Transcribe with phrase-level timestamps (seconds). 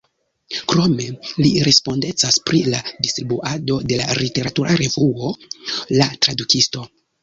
[0.69, 1.05] Krome
[1.41, 5.35] li respondecas pri la distribuado de la literatura revuo
[6.05, 6.93] La Tradukisto.